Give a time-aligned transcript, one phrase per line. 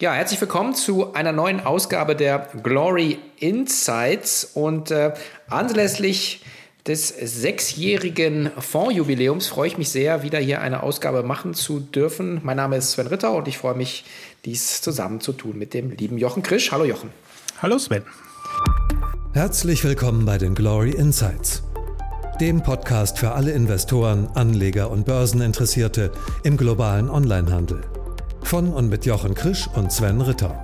[0.00, 5.12] Ja, herzlich willkommen zu einer neuen Ausgabe der Glory Insights und äh,
[5.50, 6.44] anlässlich
[6.86, 12.38] des sechsjährigen Fondsjubiläums freue ich mich sehr, wieder hier eine Ausgabe machen zu dürfen.
[12.44, 14.04] Mein Name ist Sven Ritter und ich freue mich,
[14.44, 16.70] dies zusammen zu tun mit dem lieben Jochen Krisch.
[16.70, 17.10] Hallo Jochen.
[17.60, 18.04] Hallo Sven.
[19.32, 21.64] Herzlich willkommen bei den Glory Insights,
[22.40, 26.12] dem Podcast für alle Investoren, Anleger und Börseninteressierte
[26.44, 27.80] im globalen Onlinehandel.
[28.48, 30.58] Von und mit Jochen Krisch und Sven Ritter.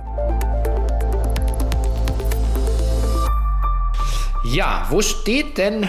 [4.43, 5.87] Ja, wo steht denn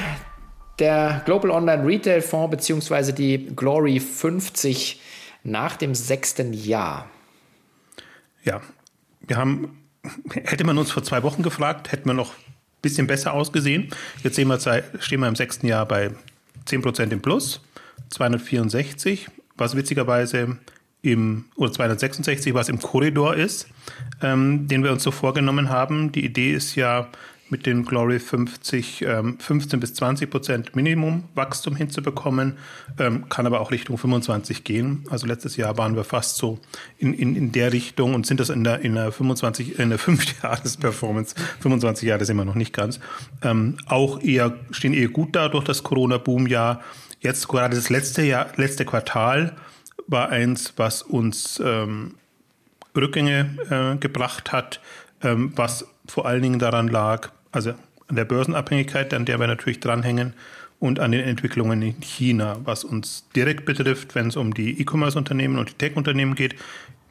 [0.79, 3.13] der Global Online Retail Fonds bzw.
[3.13, 5.01] die Glory 50
[5.43, 7.09] nach dem sechsten Jahr?
[8.45, 8.61] Ja,
[9.23, 9.83] wir haben,
[10.35, 13.89] hätte man uns vor zwei Wochen gefragt, hätten wir noch ein bisschen besser ausgesehen.
[14.23, 14.59] Jetzt sehen wir,
[14.99, 16.11] stehen wir im sechsten Jahr bei
[16.67, 17.63] 10% im Plus,
[18.11, 20.59] 264, was witzigerweise
[21.13, 23.69] im, oder 266, was im Korridor ist,
[24.23, 26.13] ähm, den wir uns so vorgenommen haben.
[26.13, 27.09] Die Idee ist ja,
[27.49, 32.55] mit den Glory 50 ähm, 15 bis 20 Prozent Minimumwachstum hinzubekommen,
[32.99, 35.05] ähm, kann aber auch Richtung 25 gehen.
[35.11, 36.59] Also letztes Jahr waren wir fast so
[36.99, 39.99] in, in, in der Richtung und sind das in der, in der 25, in der
[40.07, 42.99] 5 Jahres-Performance, 25 Jahre sind wir noch nicht ganz,
[43.43, 46.81] ähm, auch eher, stehen eher gut da durch das Corona-Boom-Jahr.
[47.21, 49.57] Jetzt gerade das letzte Jahr, letzte Quartal
[50.07, 52.15] war eins, was uns ähm,
[52.97, 54.81] Rückgänge äh, gebracht hat,
[55.23, 57.71] ähm, was vor allen Dingen daran lag, also
[58.09, 60.35] an der Börsenabhängigkeit, an der wir natürlich dranhängen,
[60.79, 65.59] und an den Entwicklungen in China, was uns direkt betrifft, wenn es um die E-Commerce-Unternehmen
[65.59, 66.55] und die Tech-Unternehmen geht,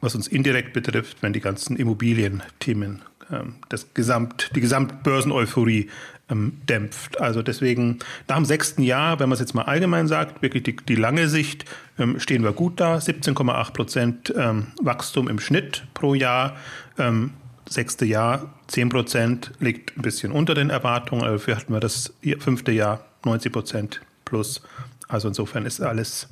[0.00, 5.88] was uns indirekt betrifft, wenn die ganzen Immobilienthemen ähm, das Gesamt, die Gesamtbörsen-Euphorie
[6.30, 7.20] ähm, dämpft.
[7.20, 10.76] Also deswegen nach dem sechsten Jahr, wenn man es jetzt mal allgemein sagt, wirklich die,
[10.76, 11.64] die lange Sicht,
[11.98, 12.96] ähm, stehen wir gut da.
[12.96, 16.56] 17,8 Prozent ähm, Wachstum im Schnitt pro Jahr.
[16.98, 17.32] Ähm,
[17.68, 21.22] sechste Jahr 10 Prozent liegt ein bisschen unter den Erwartungen.
[21.22, 24.62] Dafür hatten wir das fünfte Jahr 90 Prozent plus.
[25.08, 26.28] Also insofern ist alles,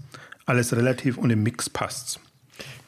[0.46, 2.20] alles relativ und im Mix passt.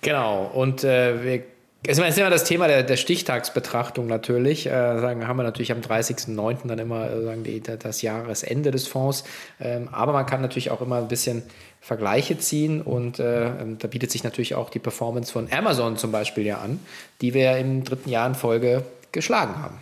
[0.02, 0.44] Genau.
[0.44, 1.42] Und äh, wir
[1.82, 4.66] es ist immer das Thema der, der Stichtagsbetrachtung natürlich.
[4.66, 6.66] Äh, sagen, haben wir natürlich am 30.09.
[6.66, 9.24] dann immer äh, sagen die, das Jahresende des Fonds.
[9.60, 11.42] Ähm, aber man kann natürlich auch immer ein bisschen
[11.80, 16.10] Vergleiche ziehen und äh, ähm, da bietet sich natürlich auch die Performance von Amazon zum
[16.10, 16.80] Beispiel ja an,
[17.20, 18.82] die wir im dritten Jahr in Folge
[19.12, 19.78] geschlagen haben.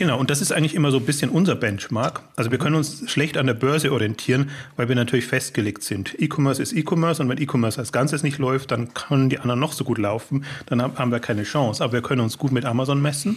[0.00, 2.22] Genau, und das ist eigentlich immer so ein bisschen unser Benchmark.
[2.34, 6.18] Also wir können uns schlecht an der Börse orientieren, weil wir natürlich festgelegt sind.
[6.18, 9.74] E-Commerce ist E-Commerce und wenn E-Commerce als Ganzes nicht läuft, dann können die anderen noch
[9.74, 11.84] so gut laufen, dann haben wir keine Chance.
[11.84, 13.36] Aber wir können uns gut mit Amazon messen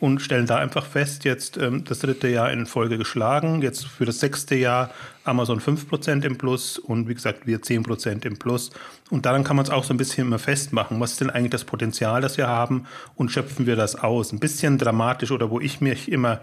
[0.00, 4.04] und stellen da einfach fest, jetzt ähm, das dritte Jahr in Folge geschlagen, jetzt für
[4.04, 4.90] das sechste Jahr
[5.24, 8.70] Amazon 5% im Plus und wie gesagt wir 10% im Plus.
[9.12, 10.98] Und daran kann man es auch so ein bisschen immer festmachen.
[10.98, 14.32] Was ist denn eigentlich das Potenzial, das wir haben und schöpfen wir das aus?
[14.32, 16.40] Ein bisschen dramatisch oder wo ich mich immer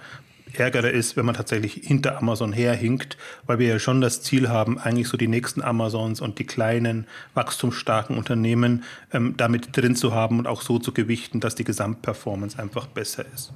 [0.53, 4.77] ärgere ist, wenn man tatsächlich hinter Amazon herhinkt, weil wir ja schon das Ziel haben,
[4.77, 10.37] eigentlich so die nächsten Amazons und die kleinen, wachstumsstarken Unternehmen ähm, damit drin zu haben
[10.37, 13.51] und auch so zu gewichten, dass die Gesamtperformance einfach besser ist.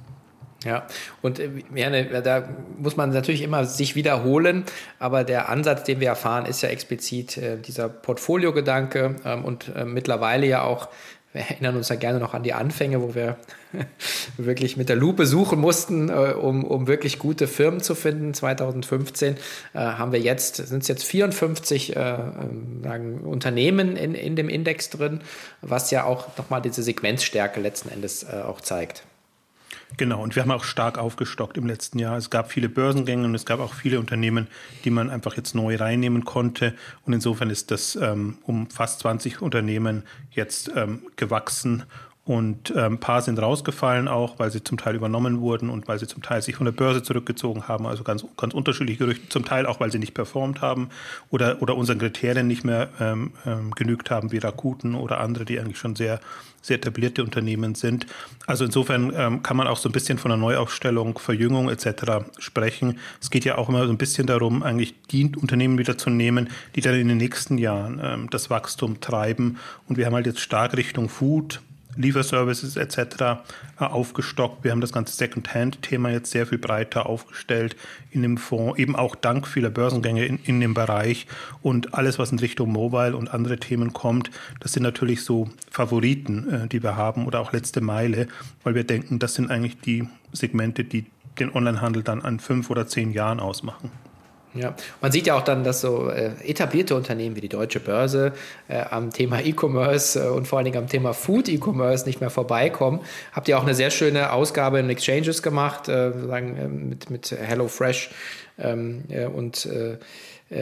[0.64, 0.86] Ja,
[1.20, 2.48] und äh, ja, ne, da
[2.78, 4.64] muss man natürlich immer sich wiederholen,
[4.98, 9.84] aber der Ansatz, den wir erfahren, ist ja explizit äh, dieser Portfoliogedanke ähm, und äh,
[9.84, 10.88] mittlerweile ja auch,
[11.32, 13.36] wir erinnern uns ja gerne noch an die Anfänge, wo wir
[14.38, 18.32] wirklich mit der Lupe suchen mussten, äh, um, um wirklich gute Firmen zu finden.
[18.32, 24.36] 2015 äh, haben wir jetzt, sind es jetzt 54 äh, ähm, sagen, Unternehmen in, in
[24.36, 25.20] dem Index drin,
[25.60, 29.04] was ja auch nochmal diese Segmentstärke letzten Endes auch zeigt.
[29.96, 32.16] Genau, und wir haben auch stark aufgestockt im letzten Jahr.
[32.16, 34.48] Es gab viele Börsengänge und es gab auch viele Unternehmen,
[34.84, 36.74] die man einfach jetzt neu reinnehmen konnte.
[37.04, 41.84] Und insofern ist das ähm, um fast 20 Unternehmen jetzt ähm, gewachsen.
[42.26, 45.98] Und ähm, ein paar sind rausgefallen auch, weil sie zum Teil übernommen wurden und weil
[45.98, 47.86] sie zum Teil sich von der Börse zurückgezogen haben.
[47.86, 49.28] Also ganz, ganz unterschiedliche Gerüchte.
[49.28, 50.88] Zum Teil auch, weil sie nicht performt haben
[51.30, 55.60] oder, oder unseren Kriterien nicht mehr ähm, ähm, genügt haben, wie Rakuten oder andere, die
[55.60, 56.18] eigentlich schon sehr,
[56.62, 58.06] sehr etablierte Unternehmen sind.
[58.46, 62.24] Also insofern ähm, kann man auch so ein bisschen von einer Neuaufstellung, Verjüngung etc.
[62.38, 63.00] sprechen.
[63.20, 66.48] Es geht ja auch immer so ein bisschen darum, eigentlich die Unternehmen wieder zu nehmen,
[66.74, 69.58] die dann in den nächsten Jahren ähm, das Wachstum treiben.
[69.90, 71.60] Und wir haben halt jetzt stark Richtung Food,
[71.96, 72.96] Lieferservices etc.
[73.78, 74.64] Äh, aufgestockt.
[74.64, 77.76] Wir haben das ganze Second-Hand-Thema jetzt sehr viel breiter aufgestellt
[78.10, 81.26] in dem Fonds, eben auch dank vieler Börsengänge in, in dem Bereich
[81.62, 84.30] und alles, was in Richtung Mobile und andere Themen kommt,
[84.60, 88.28] das sind natürlich so Favoriten, äh, die wir haben oder auch letzte Meile,
[88.62, 91.06] weil wir denken, das sind eigentlich die Segmente, die
[91.38, 93.90] den Onlinehandel dann an fünf oder zehn Jahren ausmachen.
[94.54, 98.32] Ja, man sieht ja auch dann, dass so äh, etablierte Unternehmen wie die Deutsche Börse
[98.68, 102.30] äh, am Thema E-Commerce äh, und vor allen Dingen am Thema Food E-Commerce nicht mehr
[102.30, 103.00] vorbeikommen.
[103.32, 107.32] Habt ihr auch eine sehr schöne Ausgabe in Exchanges gemacht, äh, sozusagen äh, mit, mit
[107.32, 108.10] HelloFresh
[108.58, 109.98] ähm, äh, und äh,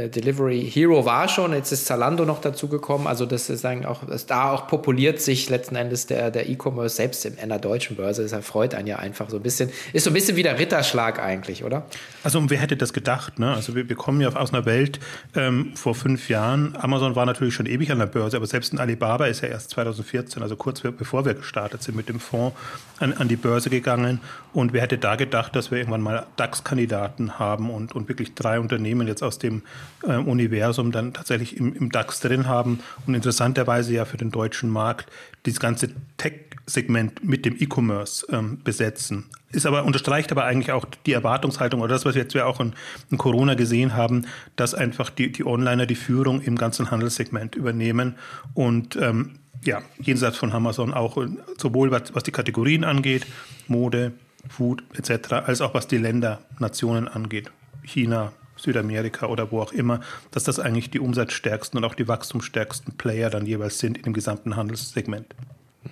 [0.08, 3.06] Delivery Hero war schon, jetzt ist Zalando noch dazu gekommen.
[3.06, 6.96] Also das ist sagen auch, dass da auch populiert sich letzten Endes der, der E-Commerce
[6.96, 8.22] selbst in einer deutschen Börse.
[8.22, 9.70] Das erfreut einen ja einfach so ein bisschen.
[9.92, 11.86] Ist so ein bisschen wie der Ritterschlag eigentlich, oder?
[12.24, 13.38] Also wer hätte das gedacht?
[13.38, 13.54] Ne?
[13.54, 15.00] Also wir, wir kommen ja aus einer Welt
[15.34, 16.76] ähm, vor fünf Jahren.
[16.76, 19.70] Amazon war natürlich schon ewig an der Börse, aber selbst ein Alibaba ist ja erst
[19.70, 22.56] 2014, also kurz bevor wir gestartet sind mit dem Fonds,
[22.98, 24.20] an, an die Börse gegangen.
[24.52, 28.60] Und wer hätte da gedacht, dass wir irgendwann mal DAX-Kandidaten haben und, und wirklich drei
[28.60, 29.62] Unternehmen jetzt aus dem
[30.02, 34.70] äh, Universum dann tatsächlich im, im, DAX drin haben und interessanterweise ja für den deutschen
[34.70, 35.10] Markt
[35.46, 39.24] dieses ganze Tech-Segment mit dem E-Commerce ähm, besetzen.
[39.50, 42.60] Ist aber, unterstreicht aber eigentlich auch die Erwartungshaltung oder das, was wir jetzt ja auch
[42.60, 42.72] in,
[43.10, 44.26] in Corona gesehen haben,
[44.56, 48.16] dass einfach die, die Onliner die Führung im ganzen Handelssegment übernehmen
[48.54, 51.16] und ähm, ja, jenseits von Amazon auch
[51.56, 53.26] sowohl was, was die Kategorien angeht,
[53.68, 54.12] Mode,
[54.48, 57.50] Food etc., als auch was die Länder, Nationen angeht.
[57.84, 58.32] China,
[58.62, 60.00] Südamerika oder wo auch immer,
[60.30, 64.12] dass das eigentlich die umsatzstärksten und auch die wachstumsstärksten Player dann jeweils sind in dem
[64.12, 65.34] gesamten Handelssegment.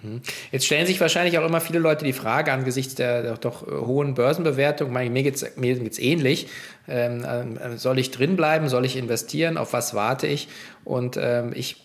[0.03, 0.21] Mhm.
[0.53, 3.71] Jetzt stellen sich wahrscheinlich auch immer viele Leute die Frage angesichts der, der doch äh,
[3.73, 6.47] hohen Börsenbewertung, mir geht es mir geht's ähnlich,
[6.89, 10.49] ähm, äh, soll ich drinbleiben, soll ich investieren, auf was warte ich?
[10.85, 11.77] Und ähm, ich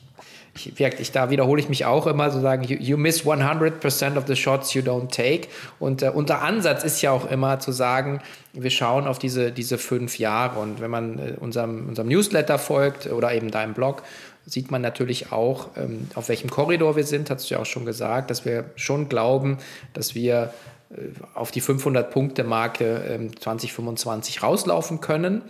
[0.55, 4.25] ich, ich, da wiederhole ich mich auch immer, so sagen, you, you miss 100% of
[4.27, 5.49] the shots you don't take.
[5.79, 8.21] Und äh, unser Ansatz ist ja auch immer zu sagen,
[8.53, 10.59] wir schauen auf diese, diese fünf Jahre.
[10.59, 14.03] Und wenn man äh, unserem, unserem Newsletter folgt oder eben deinem Blog,
[14.45, 17.85] sieht man natürlich auch, ähm, auf welchem Korridor wir sind, hast du ja auch schon
[17.85, 19.57] gesagt, dass wir schon glauben,
[19.93, 20.53] dass wir
[20.91, 20.95] äh,
[21.33, 25.41] auf die 500-Punkte-Marke ähm, 2025 rauslaufen können.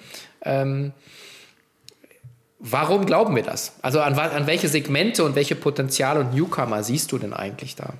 [0.43, 0.93] Ähm,
[2.67, 3.73] Warum glauben wir das?
[3.83, 7.93] Also an, an welche Segmente und welche Potenziale und Newcomer siehst du denn eigentlich da?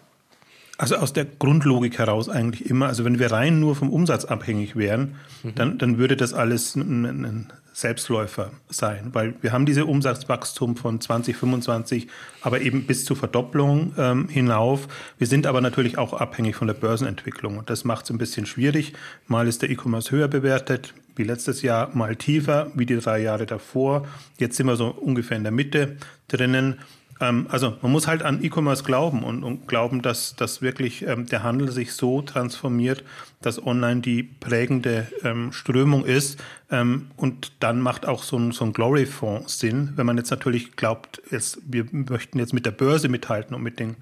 [0.80, 2.88] Also aus der Grundlogik heraus eigentlich immer.
[2.88, 5.56] Also wenn wir rein nur vom Umsatz abhängig wären, mhm.
[5.56, 11.02] dann, dann würde das alles ein, ein, Selbstläufer sein, weil wir haben diese Umsatzwachstum von
[11.02, 12.08] 2025,
[12.40, 14.88] aber eben bis zur Verdopplung ähm, hinauf.
[15.18, 18.46] Wir sind aber natürlich auch abhängig von der Börsenentwicklung und das macht es ein bisschen
[18.46, 18.94] schwierig.
[19.28, 23.46] Mal ist der E-Commerce höher bewertet, wie letztes Jahr, mal tiefer, wie die drei Jahre
[23.46, 24.08] davor.
[24.38, 25.98] Jetzt sind wir so ungefähr in der Mitte
[26.28, 26.80] drinnen.
[27.22, 31.26] Ähm, also man muss halt an E-Commerce glauben und, und, glauben, dass, dass wirklich ähm,
[31.28, 33.04] der Handel sich so transformiert,
[33.42, 36.44] dass online die prägende ähm, Strömung ist.
[36.70, 40.76] Ähm, und dann macht auch so ein, so ein Glory-Fonds Sinn, wenn man jetzt natürlich
[40.76, 43.96] glaubt, jetzt, wir möchten jetzt mit der Börse mithalten und mit den,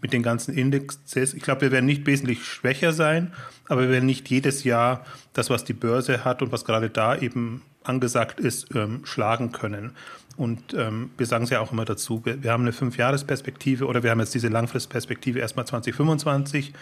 [0.00, 1.34] mit den ganzen Indexes.
[1.34, 3.32] Ich glaube, wir werden nicht wesentlich schwächer sein,
[3.68, 7.16] aber wir werden nicht jedes Jahr das, was die Börse hat und was gerade da
[7.16, 9.92] eben angesagt ist, ähm, schlagen können.
[10.36, 14.02] Und ähm, wir sagen es ja auch immer dazu, wir, wir haben eine Fünfjahresperspektive oder
[14.02, 16.72] wir haben jetzt diese Langfristperspektive erstmal 2025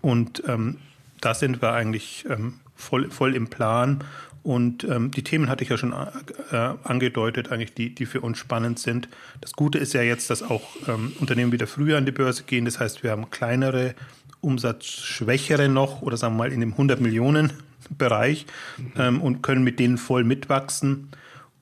[0.00, 0.78] und ähm,
[1.20, 4.02] da sind wir eigentlich ähm, voll, voll im Plan.
[4.42, 8.38] Und ähm, die Themen hatte ich ja schon äh, angedeutet, eigentlich die, die für uns
[8.38, 9.08] spannend sind.
[9.42, 12.64] Das Gute ist ja jetzt, dass auch ähm, Unternehmen wieder früher an die Börse gehen.
[12.64, 13.94] Das heißt, wir haben kleinere,
[14.40, 17.52] umsatzschwächere noch oder sagen wir mal in dem 100 Millionen
[17.98, 18.46] Bereich
[18.78, 18.92] mhm.
[18.96, 21.10] ähm, und können mit denen voll mitwachsen.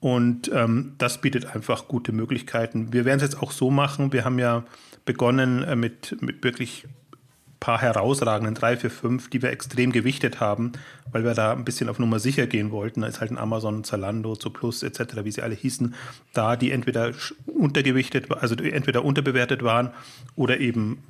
[0.01, 2.93] Und ähm, das bietet einfach gute Möglichkeiten.
[2.93, 4.13] Wir werden es jetzt auch so machen.
[4.13, 4.65] Wir haben ja
[5.05, 6.87] begonnen äh, mit, mit wirklich
[7.61, 10.73] paar herausragenden, drei, vier, fünf, die wir extrem gewichtet haben,
[11.11, 13.01] weil wir da ein bisschen auf Nummer sicher gehen wollten.
[13.01, 15.95] Da ist halt ein Amazon, Zalando, Zooplus etc., wie sie alle hießen,
[16.35, 17.13] da die entweder
[17.47, 19.91] untergewichtet, also entweder unterbewertet waren
[20.37, 21.03] oder eben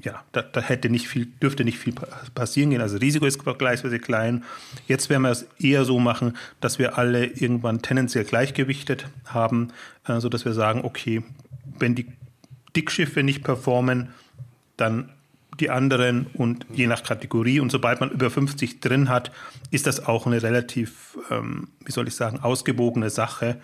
[0.00, 1.94] ja, da, da, hätte nicht viel, dürfte nicht viel
[2.34, 2.80] passieren gehen.
[2.80, 4.44] Also Risiko ist vergleichsweise klein.
[4.86, 9.72] Jetzt werden wir es eher so machen, dass wir alle irgendwann tendenziell gleichgewichtet haben,
[10.06, 11.22] äh, sodass wir sagen, okay,
[11.78, 12.06] wenn die
[12.76, 14.10] Dickschiffe nicht performen,
[14.76, 15.10] dann
[15.58, 17.58] die anderen und je nach Kategorie.
[17.58, 19.32] Und sobald man über 50 drin hat,
[19.72, 23.56] ist das auch eine relativ, ähm, wie soll ich sagen, ausgewogene Sache.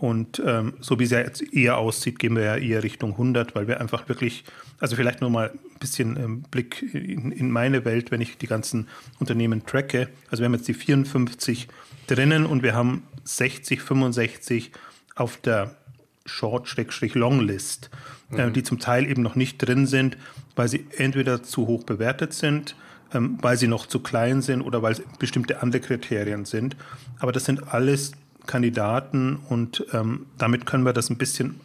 [0.00, 3.54] Und ähm, so wie es ja jetzt eher aussieht, gehen wir ja eher Richtung 100,
[3.54, 4.44] weil wir einfach wirklich,
[4.78, 8.46] also vielleicht nur mal ein bisschen ähm, Blick in, in, meine Welt, wenn ich die
[8.46, 8.88] ganzen
[9.18, 10.08] Unternehmen tracke.
[10.30, 11.68] Also wir haben jetzt die 54
[12.06, 14.72] drinnen und wir haben 60, 65
[15.16, 15.76] auf der
[16.24, 17.90] Short-Long-List,
[18.32, 18.54] äh, mhm.
[18.54, 20.16] die zum Teil eben noch nicht drin sind,
[20.56, 22.74] weil sie entweder zu hoch bewertet sind,
[23.12, 26.74] ähm, weil sie noch zu klein sind oder weil es bestimmte andere Kriterien sind.
[27.18, 28.12] Aber das sind alles
[28.46, 31.60] Kandidaten und ähm, damit können wir das ein bisschen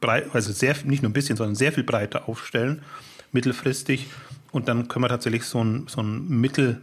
[0.00, 2.82] breit, also sehr, nicht nur ein bisschen, sondern sehr viel breiter aufstellen,
[3.32, 4.08] mittelfristig.
[4.50, 6.82] Und dann können wir tatsächlich so ein, so ein Mittel,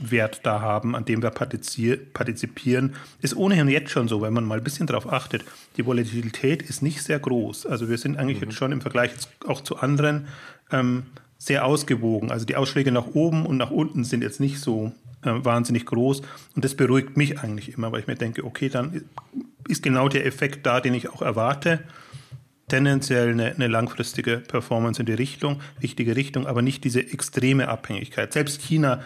[0.00, 4.58] Wert da haben, an dem wir partizipieren, ist ohnehin jetzt schon so, wenn man mal
[4.58, 5.44] ein bisschen darauf achtet.
[5.76, 7.66] Die Volatilität ist nicht sehr groß.
[7.66, 8.48] Also wir sind eigentlich mhm.
[8.48, 9.10] jetzt schon im Vergleich
[9.46, 10.28] auch zu anderen
[10.72, 11.04] ähm,
[11.38, 12.30] sehr ausgewogen.
[12.30, 16.22] Also die Ausschläge nach oben und nach unten sind jetzt nicht so äh, wahnsinnig groß.
[16.54, 19.04] Und das beruhigt mich eigentlich immer, weil ich mir denke, okay, dann
[19.68, 21.80] ist genau der Effekt da, den ich auch erwarte.
[22.68, 28.32] Tendenziell eine, eine langfristige Performance in die Richtung, richtige Richtung, aber nicht diese extreme Abhängigkeit.
[28.32, 29.02] Selbst China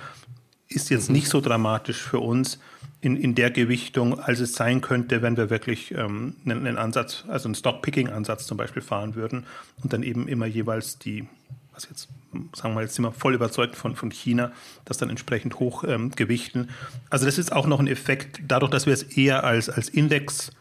[0.69, 2.59] ist jetzt nicht so dramatisch für uns
[3.01, 7.25] in, in der Gewichtung, als es sein könnte, wenn wir wirklich ähm, einen, einen Ansatz,
[7.29, 9.45] also einen Stock-Picking-Ansatz zum Beispiel fahren würden
[9.83, 11.27] und dann eben immer jeweils die
[11.75, 12.09] was jetzt,
[12.55, 14.53] sagen wir jetzt sind wir voll überzeugt von, von China,
[14.85, 16.71] das dann entsprechend hoch ähm, gewichten.
[17.11, 20.53] Also das ist auch noch ein Effekt, dadurch, dass wir es eher als, als Index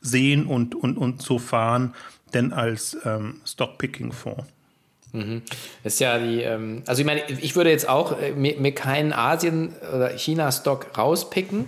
[0.00, 1.94] sehen und, und, und so fahren,
[2.34, 4.44] denn als ähm, Stockpicking-Fonds.
[5.12, 5.42] Mhm.
[5.84, 9.12] Ist ja die, ähm, also ich meine, ich würde jetzt auch äh, mir, mir keinen
[9.12, 11.66] Asien- oder China-Stock rauspicken,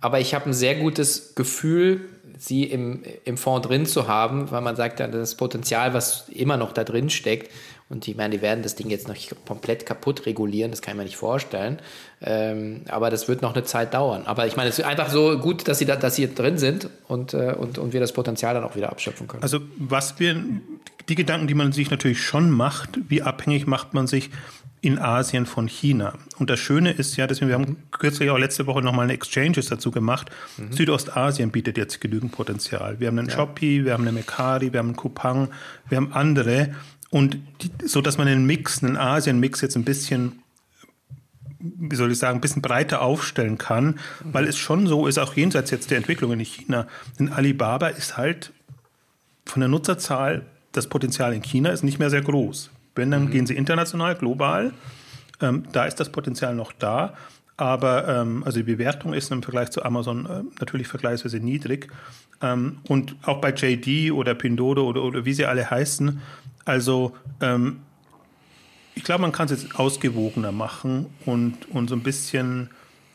[0.00, 4.60] aber ich habe ein sehr gutes Gefühl, sie im, im Fonds drin zu haben, weil
[4.60, 7.50] man sagt, ja, das Potenzial, was immer noch da drin steckt,
[7.88, 9.16] und ich meine, die werden das Ding jetzt noch
[9.46, 11.78] komplett kaputt regulieren, das kann ich mir nicht vorstellen.
[12.20, 14.22] Ähm, aber das wird noch eine Zeit dauern.
[14.26, 16.88] Aber ich meine, es ist einfach so gut, dass sie, da, dass sie drin sind
[17.06, 19.42] und, äh, und, und wir das Potenzial dann auch wieder abschöpfen können.
[19.42, 20.42] Also was wir,
[21.08, 24.30] die Gedanken, die man sich natürlich schon macht, wie abhängig macht man sich
[24.80, 26.14] in Asien von China.
[26.38, 29.66] Und das Schöne ist ja, dass wir, haben kürzlich auch letzte Woche nochmal eine Exchanges
[29.66, 30.30] dazu gemacht.
[30.58, 30.72] Mhm.
[30.72, 33.00] Südostasien bietet jetzt genügend Potenzial.
[33.00, 33.34] Wir haben einen ja.
[33.34, 35.48] Shopee, wir haben eine Mekari, wir haben einen Kupang,
[35.88, 36.74] wir haben andere.
[37.10, 37.38] Und
[37.84, 40.42] so dass man einen Mix, einen Asien-Mix jetzt ein bisschen,
[41.58, 45.34] wie soll ich sagen, ein bisschen breiter aufstellen kann, weil es schon so ist, auch
[45.34, 46.86] jenseits jetzt der Entwicklungen in China.
[47.18, 48.52] Denn Alibaba ist halt
[49.44, 52.70] von der Nutzerzahl, das Potenzial in China ist nicht mehr sehr groß.
[52.94, 53.30] Wenn, dann mhm.
[53.30, 54.72] gehen sie international, global.
[55.40, 57.14] Ähm, da ist das Potenzial noch da.
[57.56, 61.88] Aber ähm, also die Bewertung ist im Vergleich zu Amazon äh, natürlich vergleichsweise niedrig.
[62.42, 66.20] Ähm, und auch bei JD oder Pindodo oder, oder wie sie alle heißen,
[66.66, 67.78] also ähm,
[68.94, 72.68] ich glaube, man kann es jetzt ausgewogener machen und, und so ein bisschen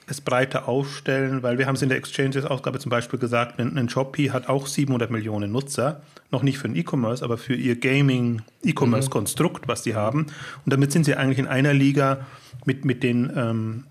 [0.08, 3.88] es breiter aufstellen, weil wir haben es in der Exchanges-Ausgabe zum Beispiel gesagt, ein, ein
[3.88, 9.68] Shopee hat auch 700 Millionen Nutzer, noch nicht für den E-Commerce, aber für ihr Gaming-E-Commerce-Konstrukt,
[9.68, 10.28] was sie haben.
[10.66, 12.26] Und damit sind sie eigentlich in einer Liga
[12.66, 13.84] mit, mit den ähm,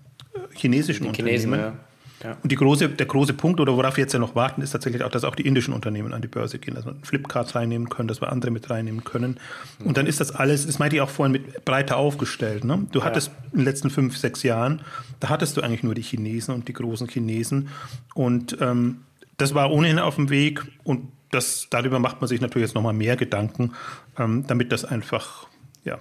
[0.53, 1.75] chinesischen die Chinesen, Unternehmen.
[1.75, 1.90] Ja.
[2.23, 2.37] Ja.
[2.41, 5.09] Und große, der große Punkt, oder worauf wir jetzt ja noch warten, ist tatsächlich auch,
[5.09, 8.21] dass auch die indischen Unternehmen an die Börse gehen, dass wir Flipkart reinnehmen können, dass
[8.21, 9.39] wir andere mit reinnehmen können.
[9.79, 9.87] Mhm.
[9.87, 12.63] Und dann ist das alles, das meinte ich auch vorhin, mit breiter aufgestellt.
[12.63, 12.87] Ne?
[12.91, 13.05] Du ja.
[13.05, 14.81] hattest in den letzten fünf, sechs Jahren,
[15.19, 17.69] da hattest du eigentlich nur die Chinesen und die großen Chinesen.
[18.13, 19.01] Und ähm,
[19.37, 22.93] das war ohnehin auf dem Weg und das, darüber macht man sich natürlich jetzt nochmal
[22.93, 23.71] mehr Gedanken,
[24.19, 25.47] ähm, damit das einfach
[25.83, 25.99] ja,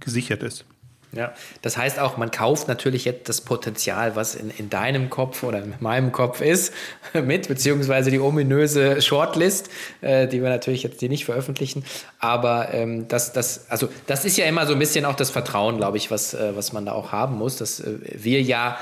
[0.00, 0.66] gesichert ist.
[1.14, 5.42] Ja, das heißt auch, man kauft natürlich jetzt das Potenzial, was in, in deinem Kopf
[5.44, 6.72] oder in meinem Kopf ist,
[7.12, 11.84] mit, beziehungsweise die ominöse Shortlist, äh, die wir natürlich jetzt hier nicht veröffentlichen.
[12.18, 15.76] Aber ähm, das, das, also das ist ja immer so ein bisschen auch das Vertrauen,
[15.76, 18.76] glaube ich, was, äh, was man da auch haben muss, dass äh, wir ja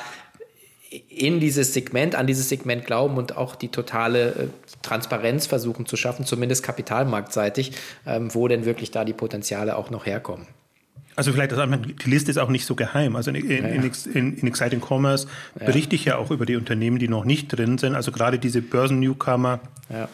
[1.09, 4.49] in dieses Segment, an dieses Segment glauben und auch die totale äh,
[4.83, 7.73] Transparenz versuchen zu schaffen, zumindest kapitalmarktseitig,
[8.07, 10.47] ähm, wo denn wirklich da die Potenziale auch noch herkommen.
[11.15, 11.69] Also vielleicht, das,
[12.05, 13.17] die Liste ist auch nicht so geheim.
[13.17, 15.27] Also in, in, in, in Exciting Commerce
[15.59, 15.67] ja.
[15.67, 17.95] berichte ich ja auch über die Unternehmen, die noch nicht drin sind.
[17.95, 19.61] Also gerade diese Börsen-Newcomer.
[19.91, 20.09] Ja.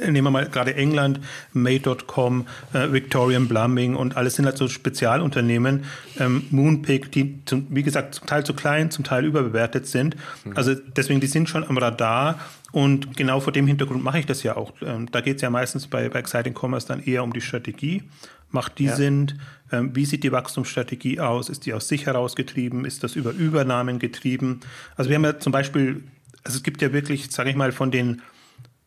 [0.00, 1.20] Nehmen wir mal gerade England,
[1.52, 5.84] May.com, äh, Victorian Plumbing und alles sind halt so Spezialunternehmen,
[6.18, 10.16] ähm, Moonpick, die zum, wie gesagt zum Teil zu klein, zum Teil überbewertet sind.
[10.44, 10.56] Mhm.
[10.56, 12.40] Also deswegen, die sind schon am Radar
[12.72, 14.72] und genau vor dem Hintergrund mache ich das ja auch.
[14.82, 18.02] Ähm, da geht es ja meistens bei, bei Exciting Commerce dann eher um die Strategie
[18.50, 18.96] Macht die ja.
[18.96, 19.38] Sinn?
[19.72, 21.48] Ähm, wie sieht die Wachstumsstrategie aus?
[21.48, 22.84] Ist die aus sich herausgetrieben?
[22.84, 24.60] Ist das über Übernahmen getrieben?
[24.96, 26.04] Also wir haben ja zum Beispiel,
[26.42, 28.22] also es gibt ja wirklich, sage ich mal, von den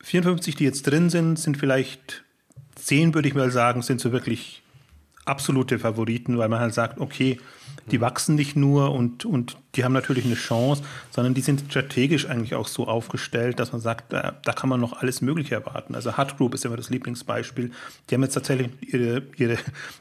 [0.02, 2.24] 54, die jetzt drin sind, sind vielleicht
[2.76, 4.63] 10, würde ich mal sagen, sind so wirklich
[5.26, 7.40] absolute Favoriten, weil man halt sagt, okay,
[7.92, 12.30] die wachsen nicht nur und, und die haben natürlich eine Chance, sondern die sind strategisch
[12.30, 15.96] eigentlich auch so aufgestellt, dass man sagt, da, da kann man noch alles Mögliche erwarten.
[15.96, 17.72] Also Hut Group ist immer das Lieblingsbeispiel.
[18.10, 19.54] Die haben jetzt tatsächlich ihre, ihre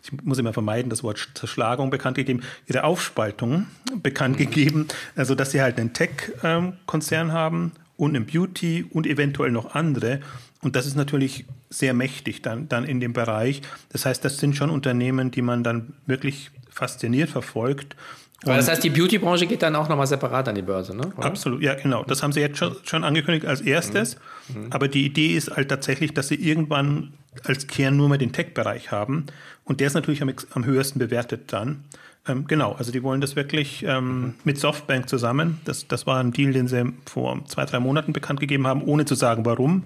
[0.03, 3.67] ich muss immer vermeiden, das Wort Zerschlagung bekannt gegeben, ihre Aufspaltung
[4.03, 9.75] bekannt gegeben, also dass sie halt einen Tech-Konzern haben und einen Beauty und eventuell noch
[9.75, 10.21] andere.
[10.61, 13.63] Und das ist natürlich sehr mächtig dann, dann in dem Bereich.
[13.91, 17.97] Das heißt, das sind schon Unternehmen, die man dann wirklich fasziniert verfolgt.
[18.45, 21.13] Aber das heißt, die Beauty-Branche geht dann auch nochmal separat an die Börse, ne?
[21.17, 21.27] Oder?
[21.27, 22.03] Absolut, ja, genau.
[22.03, 24.17] Das haben sie jetzt schon, schon angekündigt als erstes.
[24.49, 24.67] Mhm.
[24.71, 27.13] Aber die Idee ist halt tatsächlich, dass sie irgendwann
[27.45, 29.27] als Kern nur mehr den Tech-Bereich haben.
[29.65, 31.85] Und der ist natürlich am, am höchsten bewertet dann.
[32.27, 34.35] Ähm, genau, also die wollen das wirklich ähm, mhm.
[34.45, 35.61] mit Softbank zusammen.
[35.65, 39.05] Das, das war ein Deal, den sie vor zwei, drei Monaten bekannt gegeben haben, ohne
[39.05, 39.85] zu sagen, warum.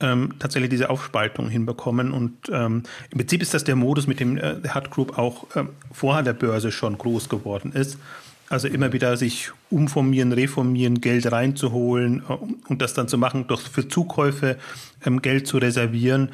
[0.00, 2.10] Ähm, tatsächlich diese Aufspaltung hinbekommen.
[2.10, 5.68] Und ähm, im Prinzip ist das der Modus, mit dem äh, Hut Group auch ähm,
[5.92, 7.98] vorher der Börse schon groß geworden ist.
[8.48, 12.32] Also immer wieder sich umformieren, reformieren, Geld reinzuholen äh,
[12.68, 14.56] und das dann zu machen, doch für Zukäufe
[15.06, 16.30] ähm, Geld zu reservieren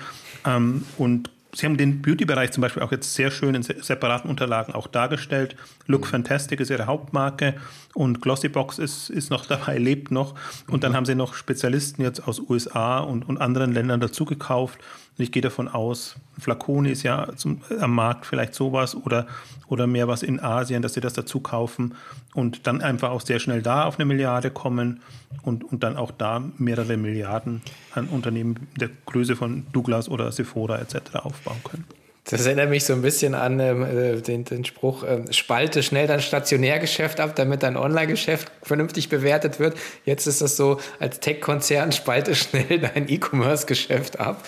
[0.47, 4.75] ähm, und Sie haben den Beauty-Bereich zum Beispiel auch jetzt sehr schön in separaten Unterlagen
[4.75, 5.57] auch dargestellt.
[5.87, 7.55] Look Fantastic ist ihre Hauptmarke
[7.95, 10.35] und Glossybox ist, ist noch dabei, lebt noch.
[10.69, 14.79] Und dann haben sie noch Spezialisten jetzt aus USA und, und anderen Ländern dazu gekauft.
[15.19, 19.27] Und ich gehe davon aus, Flaconi ist ja zum, am Markt vielleicht sowas oder,
[19.67, 21.97] oder mehr was in Asien, dass sie das dazu kaufen
[22.35, 25.01] und dann einfach auch sehr schnell da auf eine Milliarde kommen
[25.43, 27.63] und, und dann auch da mehrere Milliarden
[27.95, 31.17] an Unternehmen der Größe von Douglas oder Sephora etc.
[31.17, 31.85] aufbauen können.
[32.31, 36.07] Das erinnert mich so ein bisschen an ähm, äh, den, den Spruch, äh, spalte schnell
[36.07, 39.79] dein Stationärgeschäft ab, damit dein Online-Geschäft vernünftig bewertet wird.
[40.05, 44.45] Jetzt ist das so, als Tech-Konzern spalte schnell dein E-Commerce-Geschäft ab.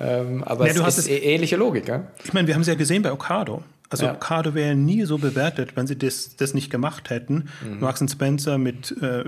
[0.00, 1.86] Ähm, aber ja, es ist es, ähnliche Logik.
[1.88, 2.02] Ja?
[2.24, 3.62] Ich meine, wir haben es ja gesehen bei Ocado.
[3.90, 4.14] Also ja.
[4.14, 7.48] Ocado wäre nie so bewertet, wenn sie das, das nicht gemacht hätten.
[7.64, 7.78] Mhm.
[7.80, 9.24] Marks Spencer mit, äh,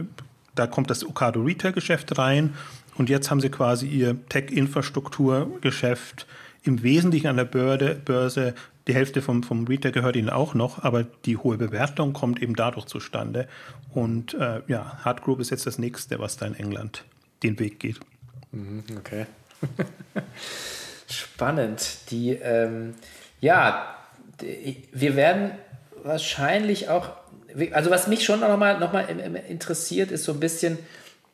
[0.54, 2.54] da kommt das Ocado Retail-Geschäft rein
[2.97, 6.26] und jetzt haben sie quasi ihr Tech-Infrastruktur-Geschäft
[6.62, 8.54] im Wesentlichen an der Börde, Börse.
[8.88, 12.57] Die Hälfte vom, vom Retail gehört ihnen auch noch, aber die hohe Bewertung kommt eben
[12.57, 13.49] dadurch zustande.
[13.95, 17.04] Und äh, ja, Hard Group ist jetzt das nächste, was da in England
[17.42, 18.00] den Weg geht.
[18.50, 19.26] Mhm, okay.
[21.09, 22.11] Spannend.
[22.11, 22.95] Die, ähm,
[23.40, 23.97] ja,
[24.92, 25.52] wir werden
[26.02, 27.11] wahrscheinlich auch,
[27.73, 29.02] also was mich schon noch mal, noch mal
[29.49, 30.78] interessiert, ist so ein bisschen,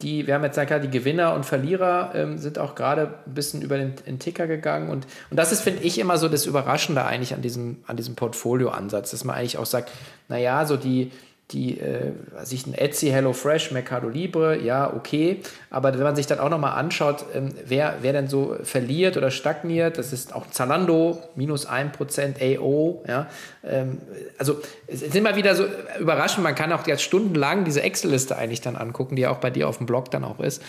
[0.03, 3.63] die, wir haben jetzt gesagt, die Gewinner und Verlierer ähm, sind auch gerade ein bisschen
[3.63, 4.91] über den, den, Ticker gegangen.
[4.91, 8.15] Und, und das ist, finde ich, immer so das Überraschende eigentlich an diesem, an diesem
[8.15, 9.91] Portfolio-Ansatz, dass man eigentlich auch sagt,
[10.29, 11.11] naja, so die,
[11.51, 12.13] die, äh,
[12.45, 15.41] sich ein Etsy, HelloFresh, Mercado Libre, ja, okay.
[15.71, 19.31] Aber wenn man sich dann auch nochmal anschaut, ähm, wer, wer denn so verliert oder
[19.31, 23.29] stagniert, das ist auch Zalando, minus 1% AO, ja.
[23.65, 23.99] Ähm,
[24.37, 25.65] also, es ist immer wieder so
[25.99, 29.51] überraschend, man kann auch jetzt stundenlang diese Excel-Liste eigentlich dann angucken, die ja auch bei
[29.51, 30.63] dir auf dem Blog dann auch ist.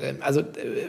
[0.00, 0.44] Ähm, also, äh,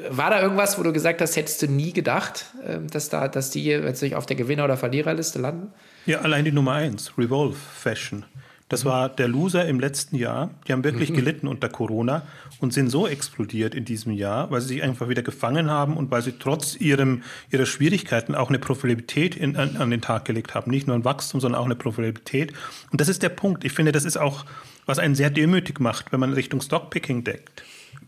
[0.10, 3.52] war da irgendwas, wo du gesagt hast, hättest du nie gedacht, äh, dass, da, dass
[3.52, 5.72] die jetzt auf der Gewinner- oder Verliererliste landen?
[6.08, 8.26] Ja, allein die Nummer 1, Revolve Fashion.
[8.74, 10.50] Das war der Loser im letzten Jahr.
[10.68, 11.16] Die haben wirklich mhm.
[11.16, 12.24] gelitten unter Corona
[12.60, 16.10] und sind so explodiert in diesem Jahr, weil sie sich einfach wieder gefangen haben und
[16.10, 20.56] weil sie trotz ihrem, ihrer Schwierigkeiten auch eine Profitabilität in, an, an den Tag gelegt
[20.56, 20.72] haben.
[20.72, 22.52] Nicht nur ein Wachstum, sondern auch eine Profitabilität.
[22.92, 23.64] Und das ist der Punkt.
[23.64, 24.44] Ich finde, das ist auch,
[24.88, 27.64] was einen sehr demütig macht, wenn man Richtung Stockpicking deckt.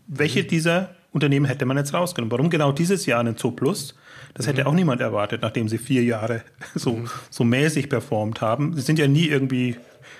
[0.08, 0.48] Welche mhm.
[0.48, 2.32] dieser Unternehmen hätte man jetzt rausgenommen?
[2.32, 3.94] Warum genau dieses Jahr einen Zooplus?
[4.34, 4.66] Das hätte mhm.
[4.66, 6.42] auch niemand erwartet, nachdem sie vier Jahre
[6.74, 7.08] so, mhm.
[7.30, 8.74] so mäßig performt haben.
[8.74, 9.76] Sie sind ja nie irgendwie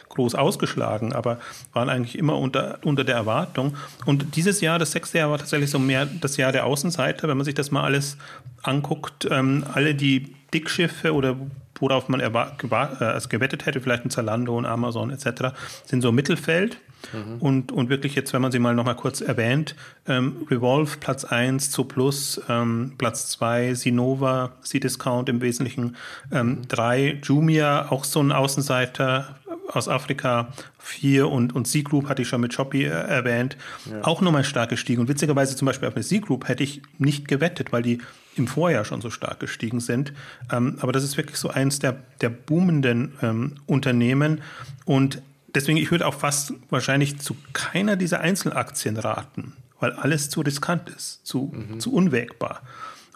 [0.08, 1.38] groß ausgeschlagen, aber
[1.72, 3.76] waren eigentlich immer unter, unter der Erwartung.
[4.04, 7.36] Und dieses Jahr, das sechste Jahr, war tatsächlich so mehr das Jahr der Außenseiter, wenn
[7.36, 8.16] man sich das mal alles
[8.62, 9.26] anguckt.
[9.30, 11.36] Ähm, alle die Dickschiffe oder
[11.80, 16.78] worauf man äh, es gewettet hätte, vielleicht ein Zalando und Amazon etc., sind so Mittelfeld.
[17.12, 17.36] Mhm.
[17.40, 19.76] Und, und wirklich jetzt, wenn man sie mal noch mal kurz erwähnt,
[20.08, 25.96] ähm, Revolve Platz 1, Zooplus ähm, Platz 2, Sinova, C-Discount im Wesentlichen
[26.32, 27.20] ähm, 3, mhm.
[27.22, 29.36] Jumia, auch so ein Außenseiter
[29.68, 33.56] aus Afrika 4 und, und C-Group hatte ich schon mit Shopee äh, erwähnt,
[33.90, 34.02] ja.
[34.02, 35.00] auch nochmal stark gestiegen.
[35.00, 38.00] Und witzigerweise zum Beispiel auf eine C-Group hätte ich nicht gewettet, weil die
[38.36, 40.12] im Vorjahr schon so stark gestiegen sind.
[40.52, 44.42] Ähm, aber das ist wirklich so eins der, der boomenden ähm, Unternehmen.
[44.84, 45.22] Und
[45.54, 50.90] deswegen, ich würde auch fast wahrscheinlich zu keiner dieser Einzelaktien raten, weil alles zu riskant
[50.90, 51.80] ist, zu, mhm.
[51.80, 52.62] zu unwägbar.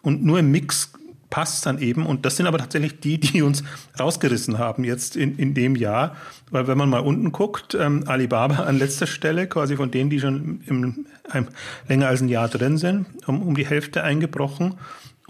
[0.03, 0.91] Und nur im Mix
[1.31, 2.05] passt dann eben.
[2.05, 3.63] Und das sind aber tatsächlich die, die uns
[3.99, 6.17] rausgerissen haben jetzt in, in dem Jahr.
[6.51, 10.21] Weil wenn man mal unten guckt, ähm, Alibaba an letzter Stelle, quasi von denen, die
[10.21, 11.49] schon im, im,
[11.89, 14.75] länger als ein Jahr drin sind, um, um die Hälfte eingebrochen.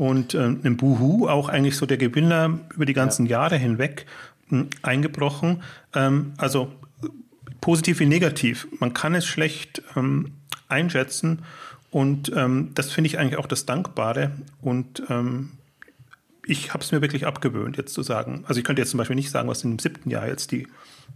[0.00, 3.42] Und ähm, im Buhu auch eigentlich so der Gewinner über die ganzen ja.
[3.42, 4.06] Jahre hinweg
[4.50, 5.62] ähm, eingebrochen.
[5.94, 6.72] Ähm, also
[7.60, 8.66] positiv wie negativ.
[8.78, 10.32] Man kann es schlecht ähm,
[10.68, 11.40] einschätzen.
[11.90, 14.30] Und ähm, das finde ich eigentlich auch das Dankbare.
[14.62, 15.50] Und ähm,
[16.46, 18.44] ich habe es mir wirklich abgewöhnt, jetzt zu sagen.
[18.46, 20.66] Also ich könnte jetzt zum Beispiel nicht sagen, was im siebten Jahr jetzt die,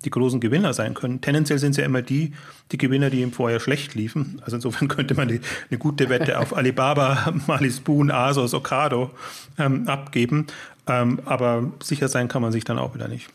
[0.04, 1.20] die großen Gewinner sein können.
[1.20, 2.32] Tendenziell sind es ja immer die,
[2.72, 4.40] die Gewinner, die im Vorjahr schlecht liefen.
[4.44, 9.10] Also insofern könnte man die, eine gute Wette auf Alibaba, Malispoon, Asos, Ocado
[9.58, 10.46] ähm, abgeben.
[10.86, 13.28] Ähm, aber sicher sein kann man sich dann auch wieder nicht.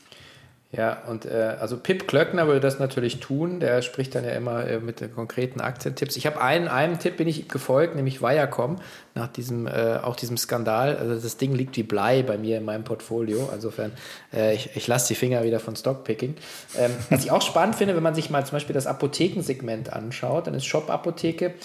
[0.72, 3.60] Ja, und äh, also Pip Klöckner würde das natürlich tun.
[3.60, 6.16] Der spricht dann ja immer äh, mit konkreten Aktientipps.
[6.16, 8.76] Ich habe einen, einem Tipp bin ich gefolgt, nämlich Viacom,
[9.16, 10.96] nach diesem, äh, auch diesem Skandal.
[10.96, 13.50] Also das Ding liegt wie Blei bei mir in meinem Portfolio.
[13.52, 13.94] Insofern,
[14.32, 16.36] äh, ich, ich lasse die Finger wieder von Stockpicking.
[16.78, 20.46] Ähm, was ich auch spannend finde, wenn man sich mal zum Beispiel das Apothekensegment anschaut,
[20.46, 21.56] dann ist Shop-Apotheke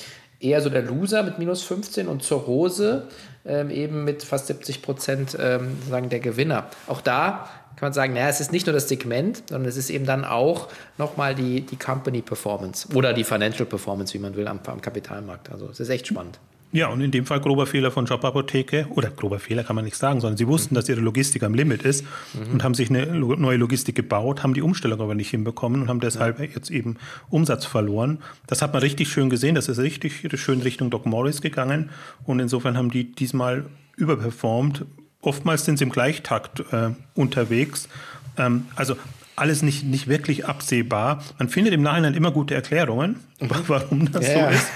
[0.41, 3.09] eher so der Loser mit minus 15 und zur Rose
[3.45, 6.67] ähm, eben mit fast 70 Prozent ähm, sagen der Gewinner.
[6.87, 9.91] Auch da kann man sagen, naja, es ist nicht nur das Segment, sondern es ist
[9.91, 14.49] eben dann auch nochmal die, die Company Performance oder die Financial Performance, wie man will,
[14.49, 15.51] am, am Kapitalmarkt.
[15.51, 16.39] Also es ist echt spannend.
[16.75, 19.97] Ja, und in dem Fall grober Fehler von Jobapotheke, oder grober Fehler kann man nicht
[19.97, 22.55] sagen, sondern sie wussten, dass ihre Logistik am Limit ist mhm.
[22.55, 26.01] und haben sich eine neue Logistik gebaut, haben die Umstellung aber nicht hinbekommen und haben
[26.01, 26.47] deshalb ja.
[26.47, 26.97] jetzt eben
[27.31, 28.19] Umsatz verloren.
[28.49, 31.91] Das hat man richtig schön gesehen, das ist richtig schön Richtung Doc Morris gegangen
[32.25, 34.85] und insofern haben die diesmal überperformt.
[35.25, 37.89] Oftmals sind sie im Gleichtakt äh, unterwegs.
[38.37, 38.97] Ähm, also
[39.37, 41.23] alles nicht, nicht wirklich absehbar.
[41.39, 44.67] Man findet im Nachhinein immer gute Erklärungen, warum das ja, so ist.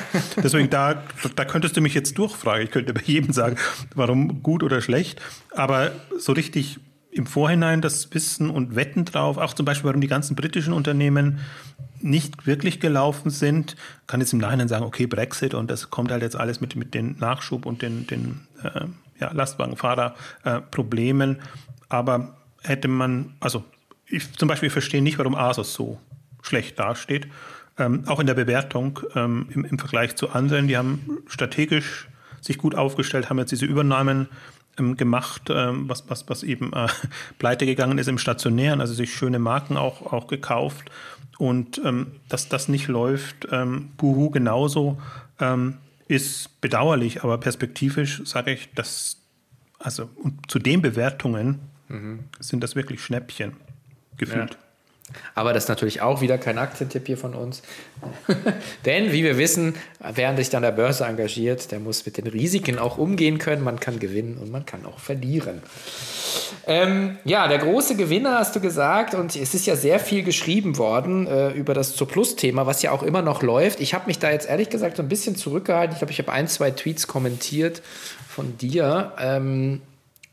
[0.42, 1.02] Deswegen, da,
[1.36, 2.64] da könntest du mich jetzt durchfragen.
[2.64, 3.56] Ich könnte bei jedem sagen,
[3.94, 5.20] warum gut oder schlecht.
[5.50, 6.80] Aber so richtig
[7.10, 11.40] im Vorhinein das Wissen und Wetten drauf, auch zum Beispiel, warum die ganzen britischen Unternehmen
[12.00, 16.22] nicht wirklich gelaufen sind, kann jetzt im Nachhinein sagen, okay, Brexit und das kommt halt
[16.22, 18.82] jetzt alles mit, mit den Nachschub und den, den äh,
[19.20, 21.36] ja, Lastwagenfahrerproblemen.
[21.36, 21.38] Äh,
[21.88, 23.64] Aber hätte man, also
[24.06, 25.98] ich zum Beispiel verstehe nicht, warum Asos so
[26.42, 27.28] schlecht dasteht.
[27.78, 30.66] Ähm, auch in der Bewertung ähm, im, im, Vergleich zu anderen.
[30.66, 32.08] Die haben strategisch
[32.40, 34.28] sich gut aufgestellt, haben jetzt diese Übernahmen
[34.78, 36.88] ähm, gemacht, ähm, was, was, was eben äh,
[37.38, 40.90] pleite gegangen ist im Stationären, also sich schöne Marken auch, auch gekauft.
[41.38, 44.98] Und ähm, dass das nicht läuft, ähm, Buhu genauso,
[46.08, 49.18] ist bedauerlich, aber perspektivisch sage ich, dass,
[49.78, 52.24] also und zu den Bewertungen mhm.
[52.40, 53.52] sind das wirklich Schnäppchen
[54.16, 54.54] gefühlt.
[54.54, 54.67] Ja.
[55.34, 57.62] Aber das ist natürlich auch wieder kein Aktientipp hier von uns.
[58.84, 62.78] Denn, wie wir wissen, wer sich dann der Börse engagiert, der muss mit den Risiken
[62.78, 63.62] auch umgehen können.
[63.62, 65.62] Man kann gewinnen und man kann auch verlieren.
[66.66, 70.76] Ähm, ja, der große Gewinner hast du gesagt, und es ist ja sehr viel geschrieben
[70.76, 73.80] worden äh, über das Zur-Plus-Thema, was ja auch immer noch läuft.
[73.80, 75.92] Ich habe mich da jetzt ehrlich gesagt so ein bisschen zurückgehalten.
[75.92, 77.82] Ich glaube, ich habe ein, zwei Tweets kommentiert
[78.28, 79.12] von dir.
[79.18, 79.80] Ähm,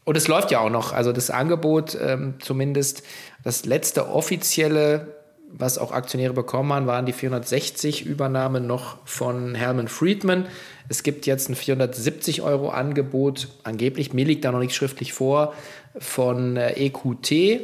[0.05, 0.93] und es läuft ja auch noch.
[0.93, 3.03] Also das Angebot ähm, zumindest
[3.43, 5.15] das letzte offizielle,
[5.51, 10.45] was auch Aktionäre bekommen haben, waren die 460 Übernahmen noch von Herman Friedman.
[10.89, 15.53] Es gibt jetzt ein 470 Euro Angebot, angeblich, mir liegt da noch nicht schriftlich vor,
[15.97, 17.61] von äh, EQT,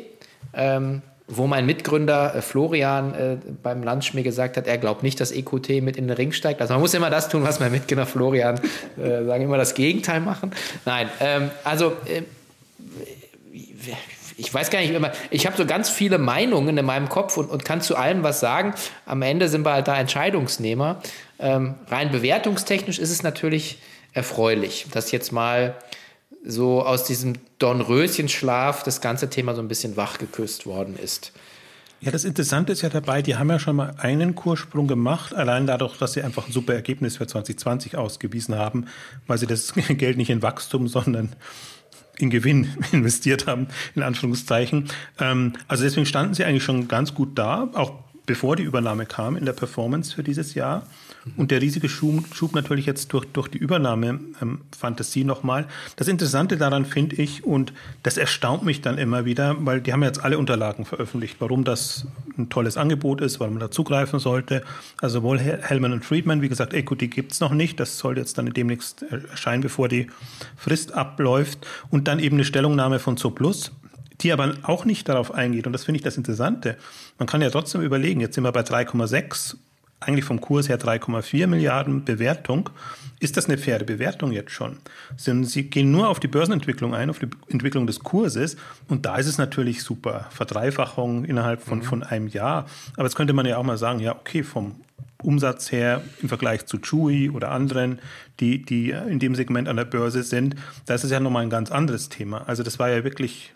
[0.54, 1.02] ähm,
[1.34, 5.32] wo mein Mitgründer äh, Florian äh, beim Lunch mir gesagt hat, er glaubt nicht, dass
[5.32, 6.62] EQT mit in den Ring steigt.
[6.62, 8.60] Also man muss immer das tun, was mein Mitgründer Florian
[9.02, 10.52] äh, sagen, immer das Gegenteil machen.
[10.86, 12.24] Nein, ähm, also äh,
[14.38, 14.94] ich weiß gar nicht
[15.30, 18.40] ich habe so ganz viele Meinungen in meinem Kopf und, und kann zu allem was
[18.40, 18.74] sagen.
[19.06, 21.02] Am Ende sind wir halt da Entscheidungsnehmer.
[21.40, 23.80] Ähm, rein bewertungstechnisch ist es natürlich
[24.14, 25.76] erfreulich, dass jetzt mal
[26.44, 31.34] so aus diesem Dornröschenschlaf das ganze Thema so ein bisschen wachgeküsst worden ist.
[32.02, 35.68] Ja, das Interessante ist ja dabei, die haben ja schon mal einen Kurssprung gemacht, allein
[35.68, 38.88] dadurch, dass sie einfach ein super Ergebnis für 2020 ausgewiesen haben,
[39.28, 41.30] weil sie das Geld nicht in Wachstum, sondern
[42.18, 44.90] in Gewinn investiert haben, in Anführungszeichen.
[45.20, 47.94] Ähm, also deswegen standen sie eigentlich schon ganz gut da, auch
[48.26, 50.88] bevor die Übernahme kam in der Performance für dieses Jahr.
[51.38, 54.62] Und der riesige Schub, Schub natürlich jetzt durch, durch die Übernahme ähm,
[55.26, 55.68] nochmal.
[55.96, 60.02] Das Interessante daran finde ich, und das erstaunt mich dann immer wieder, weil die haben
[60.04, 62.08] jetzt alle Unterlagen veröffentlicht, warum das
[62.38, 64.64] ein tolles Angebot ist, warum man da zugreifen sollte.
[65.00, 67.80] Also sowohl Hellman und Friedman, wie gesagt, Equity gibt es noch nicht.
[67.80, 70.08] Das soll jetzt dann demnächst erscheinen, bevor die
[70.58, 71.68] Frist abläuft.
[71.90, 73.72] Und dann eben eine Stellungnahme von Zooplus,
[74.22, 75.68] die aber auch nicht darauf eingeht.
[75.68, 76.78] Und das finde ich das Interessante.
[77.20, 79.58] Man kann ja trotzdem überlegen, jetzt sind wir bei 3,6
[80.02, 82.70] eigentlich vom Kurs her 3,4 Milliarden Bewertung.
[83.20, 84.80] Ist das eine faire Bewertung jetzt schon?
[85.16, 89.28] Sie gehen nur auf die Börsenentwicklung ein, auf die Entwicklung des Kurses und da ist
[89.28, 90.28] es natürlich super.
[90.32, 91.84] Verdreifachung innerhalb von, mhm.
[91.84, 92.66] von einem Jahr.
[92.96, 94.76] Aber jetzt könnte man ja auch mal sagen, ja, okay, vom
[95.22, 98.00] Umsatz her im Vergleich zu Chewy oder anderen,
[98.40, 100.56] die, die in dem Segment an der Börse sind,
[100.88, 102.48] da ist es ja nochmal ein ganz anderes Thema.
[102.48, 103.54] Also das war ja wirklich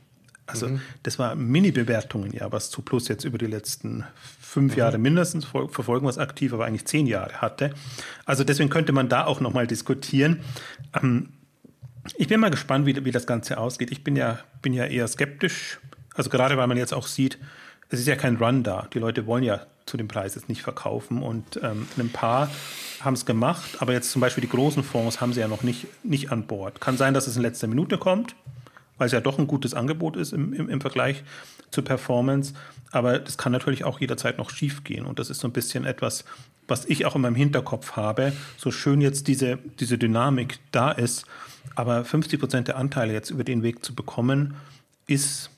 [0.48, 0.82] also mhm.
[1.04, 4.04] das war Mini-Bewertungen, ja, was zu Plus jetzt über die letzten
[4.40, 4.80] fünf mhm.
[4.80, 7.74] Jahre mindestens, verfolgen was aktiv, aber eigentlich zehn Jahre hatte.
[8.26, 10.42] Also deswegen könnte man da auch nochmal diskutieren.
[10.94, 11.30] Ähm,
[12.18, 13.92] ich bin mal gespannt, wie, wie das Ganze ausgeht.
[13.92, 15.80] Ich bin ja, bin ja eher skeptisch.
[16.14, 17.40] Also gerade weil man jetzt auch sieht,
[17.90, 18.88] es ist ja kein Run da.
[18.94, 21.24] Die Leute wollen ja zu dem Preis jetzt nicht verkaufen.
[21.24, 22.50] Und ähm, ein paar
[23.02, 25.88] haben es gemacht, aber jetzt zum Beispiel die großen Fonds haben sie ja noch nicht,
[26.04, 26.82] nicht an Bord.
[26.82, 28.36] Kann sein, dass es in letzter Minute kommt.
[28.98, 31.24] Weil es ja doch ein gutes Angebot ist im, im, im Vergleich
[31.72, 32.54] zur Performance.
[32.92, 35.06] Aber das kann natürlich auch jederzeit noch schief gehen.
[35.06, 36.24] Und das ist so ein bisschen etwas,
[36.68, 38.34] was ich auch in meinem Hinterkopf habe.
[38.58, 41.26] So schön jetzt diese, diese Dynamik da ist,
[41.76, 44.56] aber 50 Prozent der Anteile jetzt über den Weg zu bekommen,
[45.08, 45.50] ist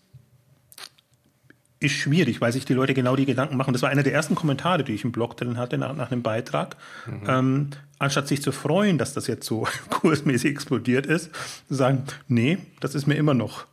[1.80, 3.74] ist schwierig, weil sich die Leute genau die Gedanken machen.
[3.74, 6.24] Das war einer der ersten Kommentare, die ich im Blog drin hatte nach, nach einem
[6.24, 6.76] Beitrag.
[7.06, 7.22] Mhm.
[7.28, 11.30] Ähm, anstatt sich zu freuen, dass das jetzt so kursmäßig explodiert ist,
[11.70, 13.66] sagen, nee, das ist mir immer noch,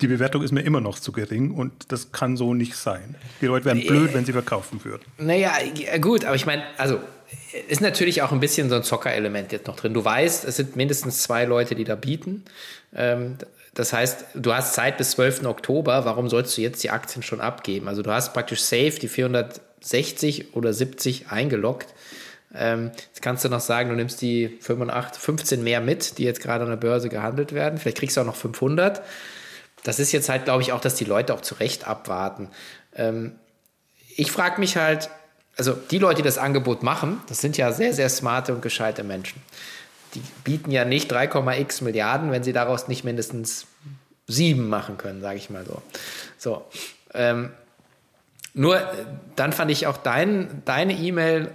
[0.00, 3.16] die Bewertung ist mir immer noch zu gering und das kann so nicht sein.
[3.40, 5.02] Die Leute wären blöd, wenn sie verkaufen würden.
[5.18, 5.52] Naja,
[6.00, 7.00] gut, aber ich meine, also
[7.68, 9.94] ist natürlich auch ein bisschen so ein Zockerelement jetzt noch drin.
[9.94, 12.44] Du weißt, es sind mindestens zwei Leute, die da bieten.
[12.94, 13.36] Ähm,
[13.78, 15.44] das heißt, du hast Zeit bis 12.
[15.44, 16.04] Oktober.
[16.04, 17.86] Warum sollst du jetzt die Aktien schon abgeben?
[17.86, 21.86] Also du hast praktisch safe die 460 oder 70 eingeloggt.
[22.52, 26.40] Ähm, jetzt kannst du noch sagen, du nimmst die 85, 15 mehr mit, die jetzt
[26.40, 27.78] gerade an der Börse gehandelt werden.
[27.78, 29.00] Vielleicht kriegst du auch noch 500.
[29.84, 32.50] Das ist jetzt halt, glaube ich, auch, dass die Leute auch zu Recht abwarten.
[32.96, 33.36] Ähm,
[34.16, 35.08] ich frage mich halt,
[35.56, 39.04] also die Leute, die das Angebot machen, das sind ja sehr, sehr smarte und gescheite
[39.04, 39.40] Menschen
[40.14, 43.66] die bieten ja nicht 3,x Milliarden, wenn sie daraus nicht mindestens
[44.28, 45.82] sieben machen können, sage ich mal so.
[46.36, 46.64] So.
[47.14, 47.50] Ähm,
[48.54, 48.80] nur
[49.34, 51.50] dann fand ich auch dein, deine E-Mail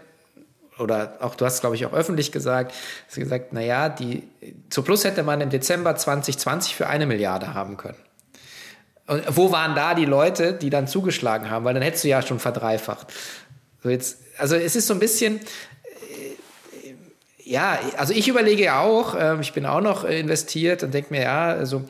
[0.79, 2.73] oder auch du hast glaube ich auch öffentlich gesagt,
[3.07, 4.23] hast gesagt, naja, die
[4.69, 7.97] zu Plus hätte man im Dezember 2020 für eine Milliarde haben können.
[9.05, 11.65] Und wo waren da die Leute, die dann zugeschlagen haben?
[11.65, 13.07] Weil dann hättest du ja schon verdreifacht.
[13.83, 15.41] So jetzt, also es ist so ein bisschen,
[17.43, 21.23] ja, also ich überlege ja auch, äh, ich bin auch noch investiert und denke mir,
[21.23, 21.83] ja, also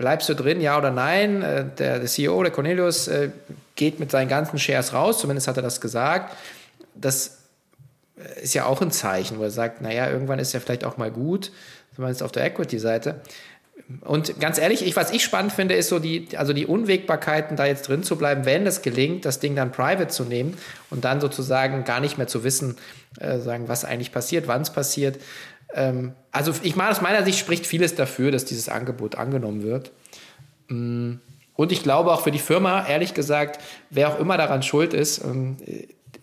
[0.00, 1.42] bleibst du drin, ja oder nein?
[1.42, 3.30] Äh, der, der, CEO, der Cornelius, äh,
[3.76, 6.34] geht mit seinen ganzen Shares raus, zumindest hat er das gesagt.
[6.94, 7.38] Das
[8.42, 11.10] ist ja auch ein Zeichen, wo er sagt, naja, irgendwann ist ja vielleicht auch mal
[11.10, 11.52] gut,
[11.94, 13.20] zumindest auf der Equity-Seite.
[14.02, 17.66] Und ganz ehrlich, ich, was ich spannend finde, ist so die, also die Unwägbarkeiten, da
[17.66, 20.56] jetzt drin zu bleiben, wenn es gelingt, das Ding dann private zu nehmen
[20.90, 22.76] und dann sozusagen gar nicht mehr zu wissen,
[23.18, 25.18] äh, sagen, was eigentlich passiert, wann es passiert.
[25.74, 29.92] Ähm, also ich meine, aus meiner Sicht spricht vieles dafür, dass dieses Angebot angenommen wird.
[30.68, 31.14] Mm,
[31.54, 35.24] und ich glaube auch für die Firma, ehrlich gesagt, wer auch immer daran schuld ist,
[35.24, 35.56] ähm,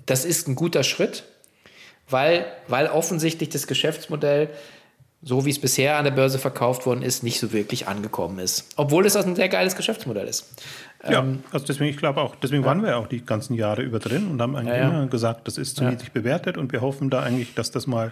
[0.05, 1.23] das ist ein guter Schritt,
[2.09, 4.49] weil, weil offensichtlich das Geschäftsmodell
[5.21, 8.67] so wie es bisher an der Börse verkauft worden ist, nicht so wirklich angekommen ist.
[8.75, 10.45] Obwohl es ein sehr geiles Geschäftsmodell ist.
[11.03, 12.69] Ja, ähm, also deswegen, ich glaube auch, deswegen ja.
[12.69, 14.89] waren wir auch die ganzen Jahre über drin und haben eigentlich ja, ja.
[14.89, 18.11] immer gesagt, das ist zu niedrig bewertet und wir hoffen da eigentlich, dass das mal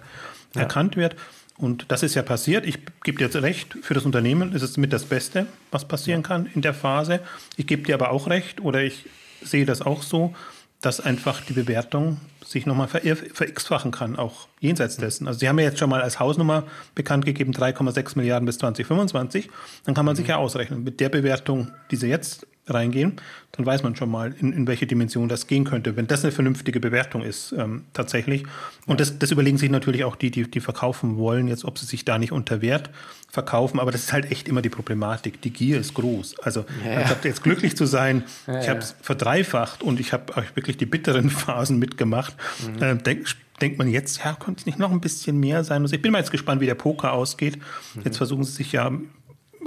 [0.53, 1.15] erkannt wird.
[1.57, 2.65] Und das ist ja passiert.
[2.65, 6.21] Ich gebe dir jetzt recht, für das Unternehmen ist es mit das Beste, was passieren
[6.21, 7.21] kann in der Phase.
[7.55, 9.05] Ich gebe dir aber auch recht oder ich
[9.41, 10.35] sehe das auch so,
[10.81, 15.27] dass einfach die Bewertung sich nochmal ver-x-fachen kann, auch jenseits dessen.
[15.27, 19.49] Also Sie haben ja jetzt schon mal als Hausnummer bekannt gegeben 3,6 Milliarden bis 2025.
[19.85, 20.17] Dann kann man mhm.
[20.17, 23.13] sich ja ausrechnen, mit der Bewertung, die Sie jetzt reingehen,
[23.51, 26.31] dann weiß man schon mal, in, in welche Dimension das gehen könnte, wenn das eine
[26.31, 28.43] vernünftige Bewertung ist ähm, tatsächlich.
[28.87, 31.85] Und das, das überlegen sich natürlich auch die, die, die verkaufen wollen, jetzt ob sie
[31.85, 32.89] sich da nicht unter Wert
[33.29, 33.79] verkaufen.
[33.79, 35.41] Aber das ist halt echt immer die Problematik.
[35.41, 36.39] Die Gier ist groß.
[36.39, 37.15] Also ja, ja.
[37.23, 41.29] jetzt glücklich zu sein, ja, ich habe es verdreifacht und ich habe wirklich die bitteren
[41.29, 42.35] Phasen mitgemacht.
[42.75, 42.81] Mhm.
[42.81, 43.27] Äh, denk,
[43.61, 45.83] denkt man jetzt, ja, könnte es nicht noch ein bisschen mehr sein?
[45.83, 47.57] Also ich bin mal jetzt gespannt, wie der Poker ausgeht.
[47.93, 48.01] Mhm.
[48.05, 48.91] Jetzt versuchen sie sich ja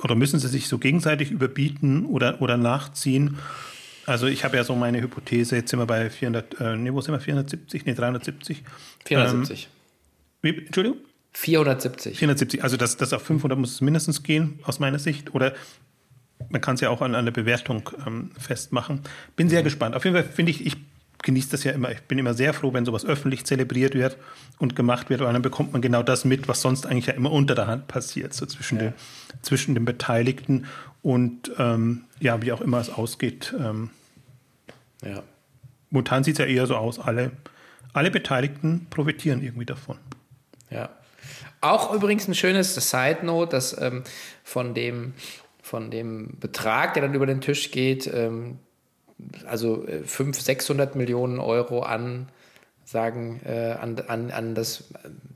[0.02, 3.38] oder müssen sie sich so gegenseitig überbieten oder, oder nachziehen?
[4.06, 7.00] Also ich habe ja so meine Hypothese, jetzt sind wir bei 400, äh, nee, wo
[7.00, 8.62] sind wir, 470, nee, 370?
[9.04, 9.64] 470.
[9.64, 9.70] Ähm,
[10.40, 10.98] wie, Entschuldigung?
[11.32, 12.18] 470.
[12.18, 15.34] 470, also das, das auf 500 muss es mindestens gehen, aus meiner Sicht.
[15.34, 15.54] Oder
[16.48, 19.02] man kann es ja auch an, an der Bewertung ähm, festmachen.
[19.36, 19.64] Bin sehr mhm.
[19.64, 19.94] gespannt.
[19.94, 20.76] Auf jeden Fall finde ich, ich
[21.22, 21.90] genieße das ja immer.
[21.90, 24.16] Ich bin immer sehr froh, wenn sowas öffentlich zelebriert wird
[24.58, 27.32] und gemacht wird, weil dann bekommt man genau das mit, was sonst eigentlich ja immer
[27.32, 28.84] unter der Hand passiert, so zwischen, ja.
[28.84, 28.94] den,
[29.42, 30.66] zwischen den Beteiligten
[31.02, 33.54] und ähm, ja, wie auch immer es ausgeht.
[33.58, 33.90] Ähm,
[35.04, 35.22] ja.
[35.90, 37.32] Momentan sieht es ja eher so aus, alle,
[37.92, 39.98] alle Beteiligten profitieren irgendwie davon.
[40.70, 40.90] Ja.
[41.60, 44.04] Auch übrigens ein schönes Side Note, dass ähm,
[44.44, 45.14] von dem
[45.68, 48.58] von dem Betrag, der dann über den Tisch geht, ähm,
[49.46, 52.28] also 500, äh, 600 Millionen Euro an
[52.88, 54.84] sagen, äh, an, an, an das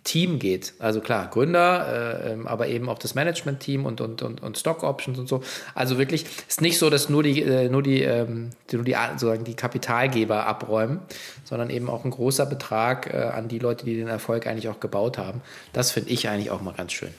[0.04, 0.72] Team geht.
[0.78, 5.18] Also klar, Gründer, äh, ähm, aber eben auch das Management-Team und, und, und, und Stock-Options
[5.18, 5.42] und so.
[5.74, 9.44] Also wirklich, ist nicht so, dass nur die, äh, nur die, ähm, nur die, sozusagen
[9.44, 11.00] die Kapitalgeber abräumen,
[11.44, 14.80] sondern eben auch ein großer Betrag äh, an die Leute, die den Erfolg eigentlich auch
[14.80, 15.42] gebaut haben.
[15.74, 17.12] Das finde ich eigentlich auch mal ganz schön.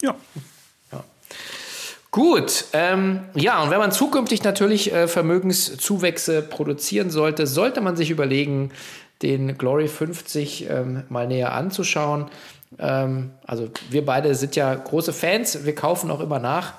[0.00, 0.14] Ja,
[2.12, 8.10] Gut, ähm, ja, und wenn man zukünftig natürlich äh, Vermögenszuwächse produzieren sollte, sollte man sich
[8.10, 8.70] überlegen,
[9.22, 12.26] den Glory 50 ähm, mal näher anzuschauen.
[12.78, 16.74] Ähm, also wir beide sind ja große Fans, wir kaufen auch immer nach.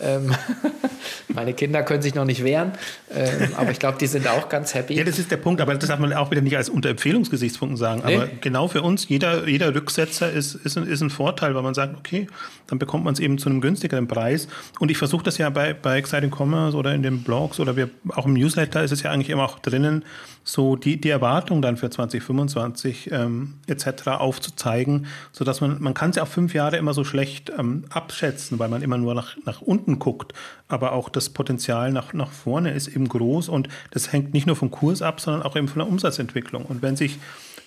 [0.00, 0.34] Ähm,
[1.28, 2.72] meine Kinder können sich noch nicht wehren,
[3.14, 4.94] ähm, aber ich glaube, die sind auch ganz happy.
[4.94, 7.76] Ja, das ist der Punkt, aber das darf man auch wieder nicht als unter Empfehlungsgesichtspunkten
[7.76, 8.02] sagen.
[8.04, 8.16] Nee.
[8.16, 11.74] Aber genau für uns, jeder, jeder Rücksetzer ist, ist, ein, ist ein Vorteil, weil man
[11.74, 12.26] sagt, okay,
[12.66, 14.48] dann bekommt man es eben zu einem günstigeren Preis.
[14.78, 17.90] Und ich versuche das ja bei, bei Exciting Commerce oder in den Blogs oder wir,
[18.14, 20.04] auch im Newsletter ist es ja eigentlich immer auch drinnen,
[20.48, 24.06] so die, die Erwartung dann für 2025 ähm, etc.
[24.06, 28.58] aufzuzeigen, sodass man, man kann es ja auf fünf Jahre immer so schlecht ähm, abschätzen,
[28.60, 30.32] weil man immer nur nach, nach unten guckt.
[30.68, 34.54] Aber auch das Potenzial nach, nach vorne ist eben groß und das hängt nicht nur
[34.54, 36.64] vom Kurs ab, sondern auch eben von der Umsatzentwicklung.
[36.64, 37.18] Und wenn sich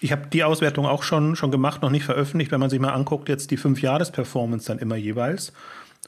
[0.01, 2.93] ich habe die Auswertung auch schon, schon gemacht, noch nicht veröffentlicht, wenn man sich mal
[2.93, 5.51] anguckt, jetzt die Fünf-Jahres-Performance dann immer jeweils.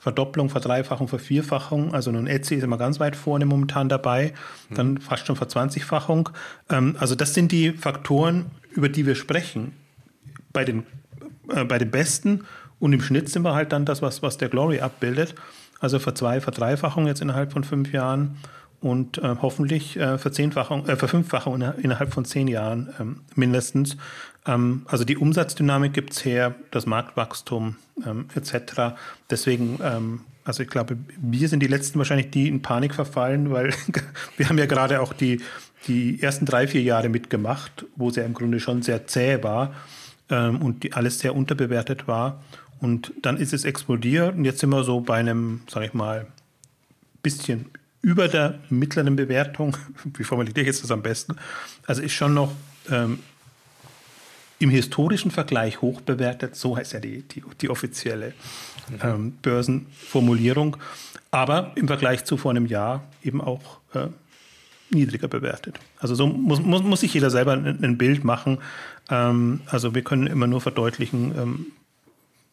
[0.01, 1.93] Verdopplung, Verdreifachung, Vervierfachung.
[1.93, 4.33] Also nun Etsy ist immer ganz weit vorne momentan dabei,
[4.71, 6.29] dann fast schon Verzwanzigfachung.
[6.71, 9.73] Ähm, also das sind die Faktoren, über die wir sprechen.
[10.51, 10.83] Bei den,
[11.49, 12.45] äh, bei den Besten
[12.79, 15.35] und im Schnitt sind wir halt dann das, was, was der Glory abbildet.
[15.79, 18.37] Also Verzwei-, Verdreifachung jetzt innerhalb von fünf Jahren
[18.79, 23.97] und äh, hoffentlich äh, Verzehnfachung, äh, Verfünffachung innerhalb von zehn Jahren ähm, mindestens.
[24.45, 27.75] Ähm, also die Umsatzdynamik gibt es her, das Marktwachstum
[28.06, 28.95] ähm, etc.
[29.30, 33.73] Deswegen, ähm, also ich glaube, wir sind die Letzten wahrscheinlich, die in Panik verfallen, weil
[34.38, 35.41] wir haben ja gerade auch die,
[35.88, 39.73] die ersten drei, vier Jahre mitgemacht, wo es ja im Grunde schon sehr zäh war
[40.30, 42.43] ähm, und die alles sehr unterbewertet war.
[42.80, 46.25] Und dann ist es explodiert und jetzt sind wir so bei einem, sage ich mal,
[47.21, 47.67] bisschen
[48.01, 49.77] über der mittleren Bewertung.
[50.17, 51.36] Wie formuliere ich jetzt das am besten?
[51.86, 52.51] Also ist schon noch
[52.89, 53.19] ähm,
[54.62, 56.56] im historischen Vergleich hoch bewertet.
[56.56, 58.34] So heißt ja die, die, die offizielle
[59.04, 60.78] ähm, Börsenformulierung.
[61.32, 64.08] Aber im Vergleich zu vor einem Jahr eben auch äh,
[64.91, 65.80] niedriger bewertet.
[65.97, 68.60] Also so muss, muss, muss sich jeder selber ein, ein Bild machen.
[69.10, 71.65] Ähm, also wir können immer nur verdeutlichen, ähm,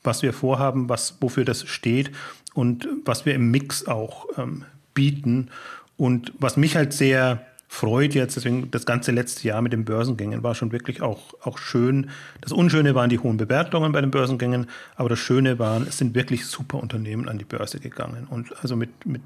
[0.03, 2.12] was wir vorhaben, was, wofür das steht
[2.55, 5.51] und was wir im Mix auch ähm, bieten.
[5.97, 10.42] Und was mich halt sehr freut jetzt, deswegen das ganze letzte Jahr mit den Börsengängen
[10.42, 12.11] war schon wirklich auch, auch schön.
[12.40, 16.14] Das Unschöne waren die hohen Bewertungen bei den Börsengängen, aber das Schöne waren, es sind
[16.14, 19.20] wirklich super Unternehmen an die Börse gegangen und also mit, mit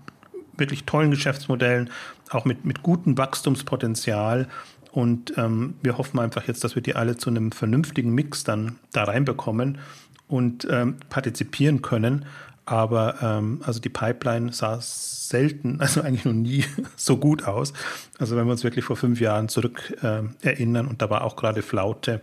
[0.58, 1.88] wirklich tollen Geschäftsmodellen,
[2.30, 4.48] auch mit, mit gutem Wachstumspotenzial.
[4.90, 8.78] Und ähm, wir hoffen einfach jetzt, dass wir die alle zu einem vernünftigen Mix dann
[8.92, 9.78] da reinbekommen
[10.28, 12.26] und ähm, partizipieren können.
[12.64, 16.64] Aber ähm, also die Pipeline sah selten, also eigentlich noch nie
[16.96, 17.72] so gut aus.
[18.18, 21.36] Also wenn wir uns wirklich vor fünf Jahren zurück äh, erinnern und da war auch
[21.36, 22.20] gerade Flaute.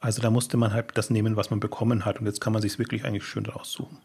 [0.00, 2.20] Also da musste man halt das nehmen, was man bekommen hat.
[2.20, 3.98] Und jetzt kann man sich wirklich eigentlich schön raussuchen.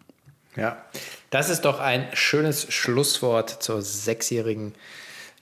[0.55, 0.85] Ja,
[1.29, 4.73] das ist doch ein schönes Schlusswort zur sechsjährigen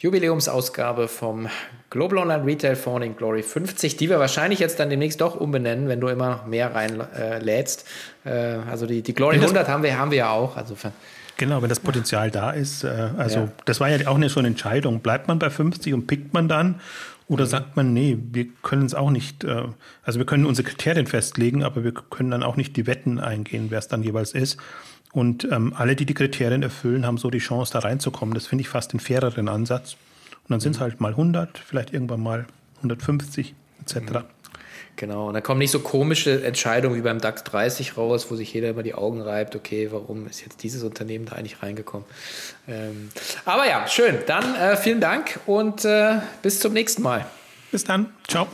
[0.02, 1.48] Jubiläumsausgabe vom
[1.92, 5.88] Global Online Retail Fonds in Glory 50, die wir wahrscheinlich jetzt dann demnächst doch umbenennen,
[5.90, 7.86] wenn du immer mehr reinlädst.
[8.26, 10.58] Äh, äh, also die, die Glory 100 haben wir, haben wir ja auch.
[10.58, 10.76] Also
[11.38, 12.84] genau, wenn das Potenzial da ist.
[12.84, 13.48] Äh, also ja.
[13.66, 15.02] das war ja auch nicht so eine Entscheidung.
[15.02, 16.82] Bleibt man bei 50 und pickt man dann?
[17.28, 17.50] Oder mhm.
[17.50, 19.66] sagt man, nee, wir können es auch nicht, äh,
[20.04, 23.68] also wir können unsere Kriterien festlegen, aber wir können dann auch nicht die Wetten eingehen,
[23.70, 24.58] wer es dann jeweils ist.
[25.14, 28.34] Und ähm, alle, die die Kriterien erfüllen, haben so die Chance, da reinzukommen.
[28.34, 29.94] Das finde ich fast den faireren Ansatz.
[30.44, 32.46] Und dann sind es halt mal 100, vielleicht irgendwann mal
[32.78, 33.96] 150 etc.
[34.00, 34.24] Mhm.
[34.96, 38.54] Genau, und dann kommen nicht so komische Entscheidungen wie beim DAX 30 raus, wo sich
[38.54, 42.06] jeder immer die Augen reibt, okay, warum ist jetzt dieses Unternehmen da eigentlich reingekommen?
[42.68, 43.10] Ähm,
[43.46, 44.18] aber ja, schön.
[44.28, 47.26] Dann äh, vielen Dank und äh, bis zum nächsten Mal.
[47.72, 48.14] Bis dann.
[48.28, 48.48] Ciao.